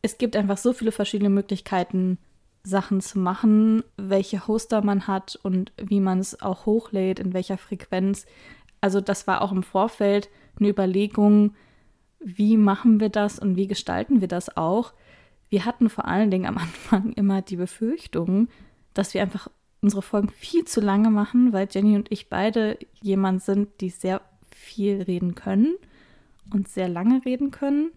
Es 0.02 0.18
gibt 0.18 0.36
einfach 0.36 0.56
so 0.56 0.72
viele 0.72 0.92
verschiedene 0.92 1.30
Möglichkeiten, 1.30 2.18
Sachen 2.62 3.02
zu 3.02 3.18
machen, 3.18 3.84
welche 3.98 4.46
Hoster 4.46 4.82
man 4.82 5.06
hat 5.06 5.38
und 5.42 5.72
wie 5.76 6.00
man 6.00 6.18
es 6.18 6.40
auch 6.40 6.64
hochlädt, 6.64 7.18
in 7.18 7.34
welcher 7.34 7.58
Frequenz. 7.58 8.24
Also 8.84 9.00
das 9.00 9.26
war 9.26 9.40
auch 9.40 9.50
im 9.50 9.62
Vorfeld 9.62 10.28
eine 10.60 10.68
Überlegung, 10.68 11.54
wie 12.20 12.58
machen 12.58 13.00
wir 13.00 13.08
das 13.08 13.38
und 13.38 13.56
wie 13.56 13.66
gestalten 13.66 14.20
wir 14.20 14.28
das 14.28 14.58
auch. 14.58 14.92
Wir 15.48 15.64
hatten 15.64 15.88
vor 15.88 16.04
allen 16.04 16.30
Dingen 16.30 16.44
am 16.44 16.58
Anfang 16.58 17.14
immer 17.14 17.40
die 17.40 17.56
Befürchtung, 17.56 18.48
dass 18.92 19.14
wir 19.14 19.22
einfach 19.22 19.48
unsere 19.80 20.02
Folgen 20.02 20.28
viel 20.28 20.66
zu 20.66 20.82
lange 20.82 21.08
machen, 21.08 21.54
weil 21.54 21.66
Jenny 21.70 21.96
und 21.96 22.12
ich 22.12 22.28
beide 22.28 22.78
jemand 23.00 23.42
sind, 23.42 23.70
die 23.80 23.88
sehr 23.88 24.20
viel 24.54 25.00
reden 25.00 25.34
können 25.34 25.76
und 26.52 26.68
sehr 26.68 26.90
lange 26.90 27.24
reden 27.24 27.52
können. 27.52 27.90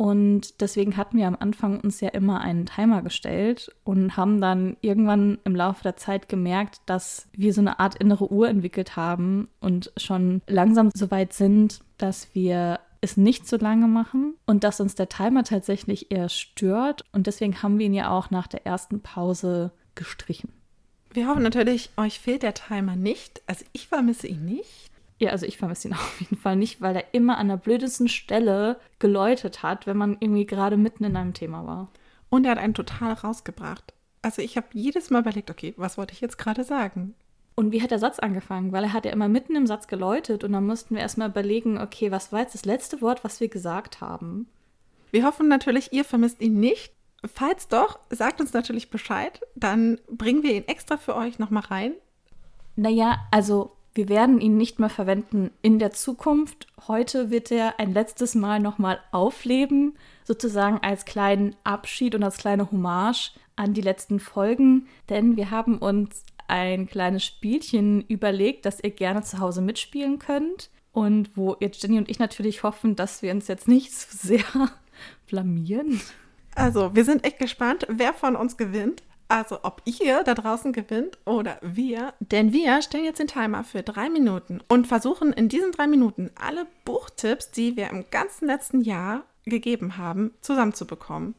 Und 0.00 0.62
deswegen 0.62 0.96
hatten 0.96 1.18
wir 1.18 1.26
am 1.26 1.36
Anfang 1.38 1.78
uns 1.78 2.00
ja 2.00 2.08
immer 2.08 2.40
einen 2.40 2.64
Timer 2.64 3.02
gestellt 3.02 3.70
und 3.84 4.16
haben 4.16 4.40
dann 4.40 4.78
irgendwann 4.80 5.38
im 5.44 5.54
Laufe 5.54 5.82
der 5.82 5.98
Zeit 5.98 6.26
gemerkt, 6.26 6.80
dass 6.86 7.28
wir 7.34 7.52
so 7.52 7.60
eine 7.60 7.80
Art 7.80 7.96
innere 7.96 8.32
Uhr 8.32 8.48
entwickelt 8.48 8.96
haben 8.96 9.48
und 9.60 9.92
schon 9.98 10.40
langsam 10.46 10.88
so 10.94 11.10
weit 11.10 11.34
sind, 11.34 11.80
dass 11.98 12.34
wir 12.34 12.80
es 13.02 13.18
nicht 13.18 13.46
so 13.46 13.58
lange 13.58 13.88
machen 13.88 14.36
und 14.46 14.64
dass 14.64 14.80
uns 14.80 14.94
der 14.94 15.10
Timer 15.10 15.44
tatsächlich 15.44 16.10
eher 16.10 16.30
stört. 16.30 17.04
Und 17.12 17.26
deswegen 17.26 17.62
haben 17.62 17.78
wir 17.78 17.84
ihn 17.84 17.92
ja 17.92 18.08
auch 18.08 18.30
nach 18.30 18.46
der 18.46 18.64
ersten 18.64 19.02
Pause 19.02 19.70
gestrichen. 19.96 20.50
Wir 21.12 21.28
hoffen 21.28 21.42
natürlich, 21.42 21.90
euch 21.98 22.20
fehlt 22.20 22.42
der 22.42 22.54
Timer 22.54 22.96
nicht. 22.96 23.42
Also 23.46 23.66
ich 23.74 23.88
vermisse 23.88 24.28
ihn 24.28 24.46
nicht. 24.46 24.89
Ja, 25.20 25.30
also 25.30 25.46
ich 25.46 25.58
vermisse 25.58 25.88
ihn 25.88 25.94
auf 25.94 26.20
jeden 26.20 26.36
Fall 26.36 26.56
nicht, 26.56 26.80
weil 26.80 26.96
er 26.96 27.14
immer 27.14 27.38
an 27.38 27.48
der 27.48 27.58
blödesten 27.58 28.08
Stelle 28.08 28.80
geläutet 28.98 29.62
hat, 29.62 29.86
wenn 29.86 29.96
man 29.96 30.16
irgendwie 30.18 30.46
gerade 30.46 30.76
mitten 30.76 31.04
in 31.04 31.16
einem 31.16 31.34
Thema 31.34 31.64
war. 31.66 31.88
Und 32.30 32.44
er 32.44 32.52
hat 32.52 32.58
einen 32.58 32.74
total 32.74 33.12
rausgebracht. 33.12 33.92
Also 34.22 34.42
ich 34.42 34.56
habe 34.56 34.66
jedes 34.72 35.10
Mal 35.10 35.20
überlegt, 35.20 35.50
okay, 35.50 35.74
was 35.76 35.98
wollte 35.98 36.14
ich 36.14 36.20
jetzt 36.20 36.38
gerade 36.38 36.64
sagen? 36.64 37.14
Und 37.54 37.72
wie 37.72 37.82
hat 37.82 37.90
der 37.90 37.98
Satz 37.98 38.18
angefangen? 38.18 38.72
Weil 38.72 38.84
er 38.84 38.92
hat 38.92 39.04
ja 39.04 39.12
immer 39.12 39.28
mitten 39.28 39.56
im 39.56 39.66
Satz 39.66 39.86
geläutet 39.86 40.44
und 40.44 40.52
dann 40.52 40.66
mussten 40.66 40.94
wir 40.94 41.02
erstmal 41.02 41.28
überlegen, 41.28 41.78
okay, 41.78 42.10
was 42.10 42.32
war 42.32 42.40
jetzt 42.40 42.54
das 42.54 42.64
letzte 42.64 43.02
Wort, 43.02 43.22
was 43.22 43.40
wir 43.40 43.48
gesagt 43.48 44.00
haben? 44.00 44.46
Wir 45.10 45.24
hoffen 45.24 45.48
natürlich, 45.48 45.92
ihr 45.92 46.04
vermisst 46.04 46.40
ihn 46.40 46.60
nicht. 46.60 46.94
Falls 47.34 47.68
doch, 47.68 47.98
sagt 48.08 48.40
uns 48.40 48.54
natürlich 48.54 48.88
Bescheid. 48.88 49.40
Dann 49.54 50.00
bringen 50.08 50.42
wir 50.42 50.54
ihn 50.54 50.68
extra 50.68 50.96
für 50.96 51.16
euch 51.16 51.38
nochmal 51.38 51.64
rein. 51.64 51.92
Naja, 52.76 53.18
also 53.30 53.76
wir 54.00 54.08
werden 54.08 54.40
ihn 54.40 54.56
nicht 54.56 54.78
mehr 54.78 54.88
verwenden 54.88 55.50
in 55.60 55.78
der 55.78 55.90
Zukunft. 55.90 56.66
Heute 56.88 57.30
wird 57.30 57.50
er 57.50 57.78
ein 57.78 57.92
letztes 57.92 58.34
Mal 58.34 58.58
nochmal 58.58 58.98
aufleben, 59.12 59.94
sozusagen 60.24 60.78
als 60.78 61.04
kleinen 61.04 61.54
Abschied 61.64 62.14
und 62.14 62.22
als 62.22 62.38
kleine 62.38 62.70
Hommage 62.70 63.32
an 63.56 63.74
die 63.74 63.82
letzten 63.82 64.18
Folgen, 64.18 64.86
denn 65.10 65.36
wir 65.36 65.50
haben 65.50 65.76
uns 65.76 66.24
ein 66.48 66.86
kleines 66.86 67.26
Spielchen 67.26 68.00
überlegt, 68.06 68.64
das 68.64 68.82
ihr 68.82 68.90
gerne 68.90 69.20
zu 69.20 69.38
Hause 69.38 69.60
mitspielen 69.60 70.18
könnt 70.18 70.70
und 70.92 71.36
wo 71.36 71.58
jetzt 71.60 71.82
Jenny 71.82 71.98
und 71.98 72.08
ich 72.08 72.18
natürlich 72.18 72.62
hoffen, 72.62 72.96
dass 72.96 73.20
wir 73.20 73.32
uns 73.32 73.48
jetzt 73.48 73.68
nicht 73.68 73.92
so 73.92 74.16
sehr 74.16 74.44
blamieren. 75.26 76.00
Also, 76.54 76.94
wir 76.94 77.04
sind 77.04 77.22
echt 77.24 77.38
gespannt, 77.38 77.86
wer 77.90 78.14
von 78.14 78.34
uns 78.34 78.56
gewinnt. 78.56 79.02
Also 79.30 79.60
ob 79.62 79.80
ihr 79.84 80.24
da 80.24 80.34
draußen 80.34 80.72
gewinnt 80.72 81.16
oder 81.24 81.58
wir. 81.62 82.14
Denn 82.18 82.52
wir 82.52 82.82
stellen 82.82 83.04
jetzt 83.04 83.20
den 83.20 83.28
Timer 83.28 83.62
für 83.62 83.84
drei 83.84 84.10
Minuten 84.10 84.60
und 84.66 84.88
versuchen 84.88 85.32
in 85.32 85.48
diesen 85.48 85.70
drei 85.70 85.86
Minuten 85.86 86.32
alle 86.34 86.66
Buchtipps, 86.84 87.52
die 87.52 87.76
wir 87.76 87.90
im 87.90 88.06
ganzen 88.10 88.48
letzten 88.48 88.80
Jahr 88.80 89.22
gegeben 89.44 89.96
haben, 89.96 90.32
zusammenzubekommen. 90.40 91.36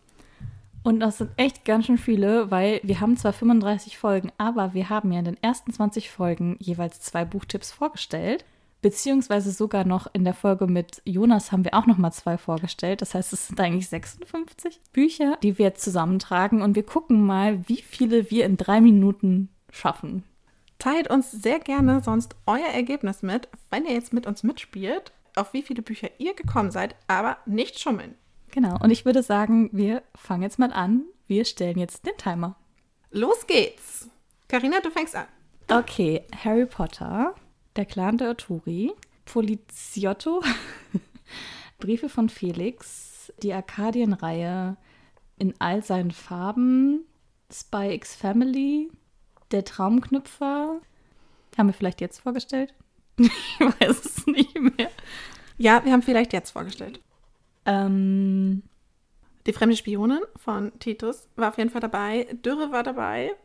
Und 0.84 1.02
das 1.02 1.18
sind 1.18 1.32
echt 1.36 1.66
ganz 1.66 1.88
schön 1.88 1.98
viele, 1.98 2.50
weil 2.50 2.80
wir 2.82 3.02
haben 3.02 3.18
zwar 3.18 3.34
35 3.34 3.98
Folgen, 3.98 4.32
aber 4.38 4.74
wir 4.74 4.90
haben 4.90 5.12
ja 5.12 5.20
in 5.20 5.26
den 5.26 5.44
ersten 5.44 5.74
20 5.74 6.10
Folgen 6.10 6.56
jeweils 6.60 7.02
zwei 7.02 7.26
Buchtipps 7.26 7.74
vorgestellt 7.74 8.46
beziehungsweise 8.82 9.52
sogar 9.52 9.86
noch 9.86 10.08
in 10.14 10.24
der 10.24 10.34
Folge 10.34 10.68
mit 10.68 11.02
Jonas 11.06 11.52
haben 11.52 11.64
wir 11.64 11.74
auch 11.74 11.86
noch 11.86 11.98
mal 11.98 12.12
zwei 12.12 12.38
vorgestellt. 12.38 13.02
Das 13.02 13.14
heißt, 13.14 13.34
es 13.34 13.48
sind 13.48 13.60
eigentlich 13.60 13.90
56 13.90 14.82
Bücher, 14.92 15.38
die 15.44 15.58
wir 15.58 15.66
jetzt 15.66 15.84
zusammentragen 15.84 16.62
und 16.62 16.76
wir 16.76 16.84
gucken 16.84 17.26
mal, 17.26 17.68
wie 17.68 17.82
viele 17.82 18.32
wir 18.32 18.46
in 18.46 18.58
drei 18.58 18.82
Minuten 18.82 19.50
schaffen. 19.72 20.24
Teilt 20.80 21.10
uns 21.10 21.32
sehr 21.32 21.60
gerne 21.60 22.02
sonst 22.04 22.36
euer 22.48 22.68
Ergebnis 22.68 23.22
mit, 23.22 23.48
wenn 23.70 23.86
ihr 23.86 23.94
jetzt 23.94 24.14
mit 24.14 24.26
uns 24.26 24.44
mitspielt, 24.44 25.12
auf 25.36 25.54
wie 25.54 25.62
viele 25.62 25.84
Bücher 25.84 26.10
ihr 26.18 26.34
gekommen 26.34 26.72
seid, 26.72 26.96
aber 27.08 27.38
nicht 27.46 27.80
schummeln. 27.80 28.16
Genau, 28.50 28.78
und 28.82 28.90
ich 28.90 29.06
würde 29.06 29.24
sagen, 29.24 29.70
wir 29.72 30.02
fangen 30.16 30.44
jetzt 30.44 30.60
mal 30.60 30.74
an. 30.74 31.04
Wir 31.28 31.46
stellen 31.46 31.78
jetzt 31.78 32.06
den 32.06 32.18
Timer. 32.18 32.58
Los 33.12 33.48
geht's. 33.48 34.10
Karina, 34.50 34.82
du 34.82 34.90
fängst 34.90 35.16
an. 35.16 35.28
Okay, 35.70 36.24
Harry 36.44 36.66
Potter 36.66 37.34
der 37.76 37.86
Clan 37.86 38.18
der 38.18 38.30
Arturi, 38.30 38.92
Poliziotto, 39.26 40.42
Briefe 41.80 42.10
von 42.10 42.30
Felix, 42.30 43.32
die 43.42 43.54
Arkadienreihe 43.54 44.78
in 45.38 45.54
all 45.60 45.84
seinen 45.84 46.12
Farben, 46.12 47.06
Spy 47.52 47.94
X 47.94 48.16
Family, 48.16 48.90
Der 49.52 49.66
Traumknüpfer. 49.66 50.80
Haben 51.58 51.68
wir 51.68 51.74
vielleicht 51.74 52.00
jetzt 52.00 52.20
vorgestellt? 52.20 52.74
ich 53.18 53.60
weiß 53.60 54.06
es 54.06 54.28
nicht 54.28 54.60
mehr. 54.60 54.90
Ja, 55.58 55.84
wir 55.84 55.92
haben 55.92 56.02
vielleicht 56.02 56.34
jetzt 56.34 56.52
vorgestellt. 56.52 57.02
Ähm, 57.66 58.64
die 59.46 59.54
fremde 59.54 59.76
Spionin 59.76 60.22
von 60.38 60.72
Titus 60.80 61.28
war 61.36 61.50
auf 61.50 61.58
jeden 61.58 61.70
Fall 61.70 61.82
dabei. 61.82 62.28
Dürre 62.46 62.72
war 62.72 62.84
dabei. 62.84 63.36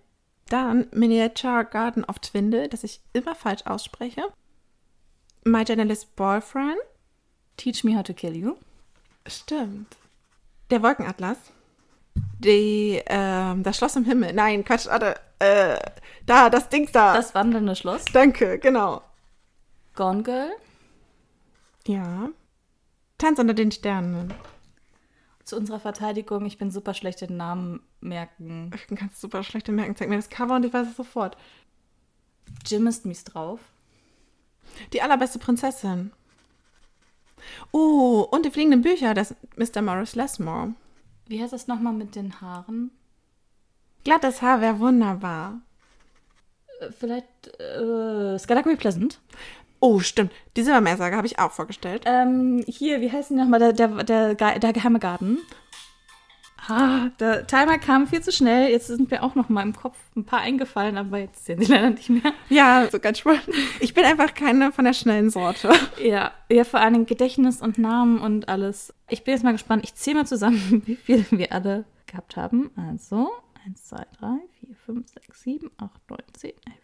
Dann 0.48 0.86
Miniature 0.92 1.64
Garden 1.64 2.04
of 2.04 2.18
Twindle, 2.20 2.68
das 2.68 2.84
ich 2.84 3.00
immer 3.12 3.34
falsch 3.34 3.66
ausspreche. 3.66 4.22
My 5.44 5.62
Journalist 5.62 6.14
Boyfriend. 6.16 6.78
Teach 7.56 7.84
Me 7.84 7.96
How 7.96 8.02
to 8.04 8.12
Kill 8.12 8.36
You. 8.36 8.56
Stimmt. 9.26 9.96
Der 10.70 10.82
Wolkenatlas. 10.82 11.38
Die, 12.38 13.02
ähm, 13.06 13.62
das 13.62 13.76
Schloss 13.76 13.96
im 13.96 14.04
Himmel. 14.04 14.32
Nein, 14.32 14.64
Quatsch, 14.64 14.86
warte. 14.86 15.16
Äh, 15.38 15.78
da, 16.24 16.50
das 16.50 16.68
Ding 16.68 16.88
da. 16.92 17.14
Das 17.14 17.34
wandelnde 17.34 17.76
Schloss. 17.76 18.04
Danke, 18.06 18.58
genau. 18.58 19.02
Gone 19.94 20.22
Girl. 20.22 20.50
Ja. 21.86 22.28
Tanz 23.18 23.38
unter 23.38 23.54
den 23.54 23.70
Sternen. 23.72 24.34
Zu 25.46 25.56
unserer 25.56 25.78
Verteidigung, 25.78 26.44
ich 26.44 26.58
bin 26.58 26.72
super 26.72 26.92
schlecht 26.92 27.22
in 27.22 27.36
Namen 27.36 27.80
merken. 28.00 28.72
Ich 28.74 28.88
bin 28.88 28.96
ganz 28.96 29.20
super 29.20 29.44
schlecht 29.44 29.68
in 29.68 29.76
Merken. 29.76 29.94
Zeig 29.94 30.08
mir 30.08 30.16
das 30.16 30.28
Cover 30.28 30.56
und 30.56 30.64
ich 30.64 30.72
weiß 30.72 30.88
es 30.88 30.96
sofort. 30.96 31.36
Jim 32.66 32.88
ist 32.88 33.06
mies 33.06 33.22
drauf. 33.22 33.60
Die 34.92 35.00
allerbeste 35.00 35.38
Prinzessin. 35.38 36.10
Oh, 37.70 38.26
und 38.28 38.44
die 38.44 38.50
fliegenden 38.50 38.82
Bücher, 38.82 39.14
das 39.14 39.36
Mr. 39.56 39.82
Morris 39.82 40.16
Lesmore. 40.16 40.74
Wie 41.28 41.40
heißt 41.40 41.52
das 41.52 41.68
nochmal 41.68 41.92
mit 41.92 42.16
den 42.16 42.40
Haaren? 42.40 42.90
Glattes 44.02 44.42
Haar 44.42 44.60
wäre 44.60 44.80
wunderbar. 44.80 45.60
Äh, 46.80 46.90
vielleicht 46.90 47.60
äh, 47.60 48.36
Skadakomi 48.36 48.74
Pleasant. 48.74 49.20
Oh, 49.80 50.00
stimmt. 50.00 50.32
Die 50.56 50.62
Silbermeersaga 50.62 51.16
habe 51.16 51.26
ich 51.26 51.38
auch 51.38 51.52
vorgestellt. 51.52 52.02
Ähm, 52.06 52.64
hier, 52.66 53.00
wie 53.00 53.10
heißt 53.10 53.30
die 53.30 53.34
nochmal? 53.34 53.60
Der, 53.60 53.72
der, 53.72 54.34
der, 54.34 54.58
der 54.58 54.72
geheime 54.72 54.98
Garten. 54.98 55.38
Ah, 56.68 57.10
der 57.20 57.46
Timer 57.46 57.78
kam 57.78 58.08
viel 58.08 58.22
zu 58.22 58.32
schnell. 58.32 58.70
Jetzt 58.70 58.88
sind 58.88 59.10
mir 59.10 59.22
auch 59.22 59.36
noch 59.36 59.48
mal 59.48 59.62
im 59.62 59.74
Kopf 59.74 59.96
ein 60.16 60.24
paar 60.24 60.40
eingefallen, 60.40 60.96
aber 60.96 61.18
jetzt 61.18 61.44
sehen 61.44 61.62
sie 61.62 61.70
leider 61.72 61.90
nicht 61.90 62.08
mehr. 62.10 62.32
Ja, 62.48 62.88
so 62.90 62.98
ganz 62.98 63.18
spannend. 63.18 63.44
Ich 63.78 63.94
bin 63.94 64.04
einfach 64.04 64.34
keine 64.34 64.72
von 64.72 64.84
der 64.84 64.92
schnellen 64.92 65.30
Sorte. 65.30 65.72
Ja, 66.02 66.32
ja, 66.50 66.64
vor 66.64 66.80
allem 66.80 67.06
Gedächtnis 67.06 67.60
und 67.60 67.78
Namen 67.78 68.18
und 68.18 68.48
alles. 68.48 68.92
Ich 69.08 69.22
bin 69.22 69.34
jetzt 69.34 69.44
mal 69.44 69.52
gespannt. 69.52 69.84
Ich 69.84 69.94
zähle 69.94 70.16
mal 70.16 70.26
zusammen, 70.26 70.82
wie 70.86 70.96
viel 70.96 71.24
wir 71.30 71.52
alle 71.52 71.84
gehabt 72.06 72.36
haben. 72.36 72.70
Also, 72.76 73.30
1, 73.64 73.84
2, 73.84 73.96
3, 74.18 74.26
4, 74.60 74.76
5, 74.86 75.08
6, 75.08 75.42
7, 75.42 75.70
8, 75.78 76.10
9, 76.10 76.18
10, 76.32 76.50
11, 76.50 76.76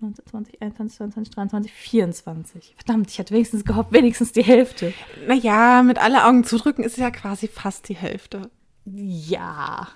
19, 0.00 0.26
20, 0.26 0.62
21, 0.62 0.96
22, 0.96 1.34
23, 1.34 1.72
24. 1.72 2.74
Verdammt, 2.76 3.10
ich 3.10 3.18
hatte 3.18 3.34
wenigstens 3.34 3.64
gehofft, 3.64 3.92
wenigstens 3.92 4.32
die 4.32 4.42
Hälfte. 4.44 4.92
Naja, 5.26 5.82
mit 5.82 5.98
alle 5.98 6.24
Augen 6.24 6.44
zudrücken 6.44 6.84
ist 6.84 6.98
ja 6.98 7.10
quasi 7.10 7.48
fast 7.48 7.88
die 7.88 7.96
Hälfte. 7.96 8.50
Ja. 8.84 9.88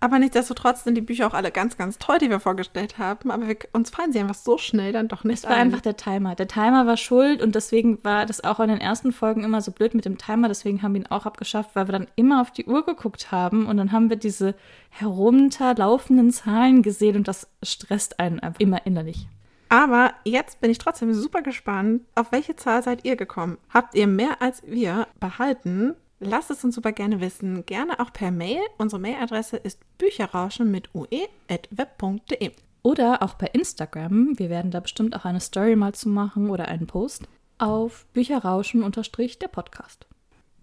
Aber 0.00 0.18
nichtsdestotrotz 0.18 0.84
sind 0.84 0.96
die 0.96 1.00
Bücher 1.00 1.26
auch 1.26 1.32
alle 1.32 1.50
ganz, 1.50 1.78
ganz 1.78 1.96
toll, 1.98 2.18
die 2.18 2.28
wir 2.28 2.38
vorgestellt 2.38 2.98
haben. 2.98 3.30
Aber 3.30 3.48
wir, 3.48 3.56
uns 3.72 3.88
fallen 3.88 4.12
sie 4.12 4.18
einfach 4.18 4.34
so 4.34 4.58
schnell 4.58 4.92
dann 4.92 5.08
doch 5.08 5.24
nicht 5.24 5.38
Es 5.38 5.44
war 5.44 5.52
ein. 5.52 5.60
einfach 5.68 5.80
der 5.80 5.96
Timer. 5.96 6.34
Der 6.34 6.46
Timer 6.46 6.86
war 6.86 6.98
schuld 6.98 7.40
und 7.40 7.54
deswegen 7.54 8.04
war 8.04 8.26
das 8.26 8.44
auch 8.44 8.60
in 8.60 8.68
den 8.68 8.82
ersten 8.82 9.12
Folgen 9.12 9.44
immer 9.44 9.62
so 9.62 9.72
blöd 9.72 9.94
mit 9.94 10.04
dem 10.04 10.18
Timer. 10.18 10.48
Deswegen 10.48 10.82
haben 10.82 10.92
wir 10.92 11.00
ihn 11.00 11.06
auch 11.06 11.24
abgeschafft, 11.24 11.70
weil 11.72 11.88
wir 11.88 11.92
dann 11.92 12.08
immer 12.16 12.42
auf 12.42 12.50
die 12.50 12.66
Uhr 12.66 12.84
geguckt 12.84 13.32
haben 13.32 13.64
und 13.64 13.78
dann 13.78 13.92
haben 13.92 14.10
wir 14.10 14.16
diese 14.16 14.54
herunterlaufenden 14.90 16.32
Zahlen 16.32 16.82
gesehen 16.82 17.16
und 17.16 17.26
das 17.26 17.48
stresst 17.62 18.20
einen 18.20 18.40
einfach 18.40 18.60
immer 18.60 18.84
innerlich. 18.84 19.26
Aber 19.74 20.14
jetzt 20.22 20.60
bin 20.60 20.70
ich 20.70 20.78
trotzdem 20.78 21.12
super 21.14 21.42
gespannt, 21.42 22.02
auf 22.14 22.30
welche 22.30 22.54
Zahl 22.54 22.84
seid 22.84 23.04
ihr 23.04 23.16
gekommen? 23.16 23.58
Habt 23.70 23.96
ihr 23.96 24.06
mehr 24.06 24.40
als 24.40 24.62
wir 24.64 25.08
behalten? 25.18 25.96
Lasst 26.20 26.52
es 26.52 26.62
uns 26.62 26.76
super 26.76 26.92
gerne 26.92 27.20
wissen. 27.20 27.66
Gerne 27.66 27.98
auch 27.98 28.12
per 28.12 28.30
Mail. 28.30 28.60
Unsere 28.78 29.02
Mailadresse 29.02 29.56
ist 29.56 29.80
bücherrauschen 29.98 30.70
mit 30.70 30.94
ue.web.de. 30.94 32.52
Oder 32.84 33.20
auch 33.24 33.34
bei 33.34 33.48
Instagram. 33.48 34.38
Wir 34.38 34.48
werden 34.48 34.70
da 34.70 34.78
bestimmt 34.78 35.16
auch 35.16 35.24
eine 35.24 35.40
Story 35.40 35.74
mal 35.74 35.92
zu 35.92 36.08
machen 36.08 36.50
oder 36.50 36.68
einen 36.68 36.86
Post 36.86 37.24
auf 37.58 38.06
Bücherrauschen 38.12 38.84
unterstrich 38.84 39.40
der 39.40 39.48
Podcast. 39.48 40.06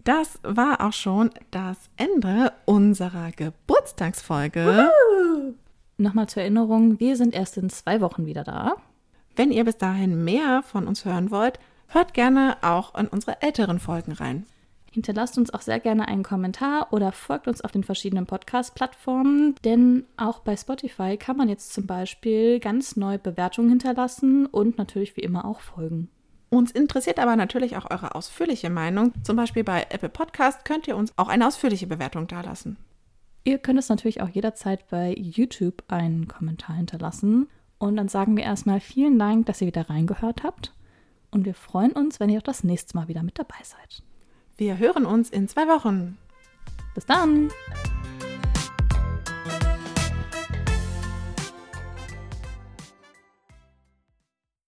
Das 0.04 0.38
war 0.42 0.80
auch 0.80 0.94
schon 0.94 1.28
das 1.50 1.76
Ende 1.98 2.54
unserer 2.64 3.30
Geburtstagsfolge. 3.32 4.90
Nochmal 5.98 6.30
zur 6.30 6.40
Erinnerung, 6.40 6.98
wir 6.98 7.18
sind 7.18 7.34
erst 7.34 7.58
in 7.58 7.68
zwei 7.68 8.00
Wochen 8.00 8.24
wieder 8.24 8.44
da. 8.44 8.76
Wenn 9.34 9.50
ihr 9.50 9.64
bis 9.64 9.78
dahin 9.78 10.24
mehr 10.24 10.62
von 10.62 10.86
uns 10.86 11.04
hören 11.04 11.30
wollt, 11.30 11.58
hört 11.88 12.14
gerne 12.14 12.56
auch 12.62 12.94
in 12.94 13.08
unsere 13.08 13.40
älteren 13.40 13.78
Folgen 13.78 14.12
rein. 14.12 14.46
Hinterlasst 14.90 15.38
uns 15.38 15.54
auch 15.54 15.62
sehr 15.62 15.80
gerne 15.80 16.06
einen 16.06 16.22
Kommentar 16.22 16.92
oder 16.92 17.12
folgt 17.12 17.48
uns 17.48 17.62
auf 17.62 17.72
den 17.72 17.82
verschiedenen 17.82 18.26
Podcast-Plattformen, 18.26 19.54
denn 19.64 20.04
auch 20.18 20.40
bei 20.40 20.54
Spotify 20.54 21.16
kann 21.16 21.38
man 21.38 21.48
jetzt 21.48 21.72
zum 21.72 21.86
Beispiel 21.86 22.60
ganz 22.60 22.96
neu 22.96 23.16
Bewertungen 23.16 23.70
hinterlassen 23.70 24.44
und 24.44 24.76
natürlich 24.76 25.16
wie 25.16 25.22
immer 25.22 25.46
auch 25.46 25.60
folgen. 25.60 26.10
Uns 26.50 26.70
interessiert 26.70 27.18
aber 27.18 27.36
natürlich 27.36 27.78
auch 27.78 27.90
eure 27.90 28.14
ausführliche 28.14 28.68
Meinung. 28.68 29.14
Zum 29.22 29.36
Beispiel 29.36 29.64
bei 29.64 29.86
Apple 29.88 30.10
Podcast 30.10 30.66
könnt 30.66 30.86
ihr 30.86 30.98
uns 30.98 31.10
auch 31.16 31.28
eine 31.28 31.46
ausführliche 31.46 31.86
Bewertung 31.86 32.26
dalassen. 32.26 32.76
Ihr 33.44 33.56
könnt 33.56 33.78
es 33.78 33.88
natürlich 33.88 34.20
auch 34.20 34.28
jederzeit 34.28 34.86
bei 34.90 35.14
YouTube 35.14 35.82
einen 35.88 36.28
Kommentar 36.28 36.76
hinterlassen. 36.76 37.48
Und 37.82 37.96
dann 37.96 38.06
sagen 38.06 38.36
wir 38.36 38.44
erstmal 38.44 38.78
vielen 38.78 39.18
Dank, 39.18 39.46
dass 39.46 39.60
ihr 39.60 39.66
wieder 39.66 39.90
reingehört 39.90 40.44
habt. 40.44 40.72
Und 41.32 41.44
wir 41.44 41.52
freuen 41.52 41.90
uns, 41.90 42.20
wenn 42.20 42.30
ihr 42.30 42.38
auch 42.38 42.44
das 42.44 42.62
nächste 42.62 42.96
Mal 42.96 43.08
wieder 43.08 43.24
mit 43.24 43.40
dabei 43.40 43.58
seid. 43.64 44.04
Wir 44.56 44.78
hören 44.78 45.04
uns 45.04 45.30
in 45.30 45.48
zwei 45.48 45.66
Wochen. 45.66 46.16
Bis 46.94 47.06
dann! 47.06 47.50